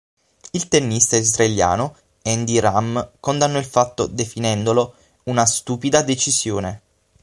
[0.53, 6.81] Il tennista israeliano Andy Ram condannò il fatto, definendolo una "stupida decisione".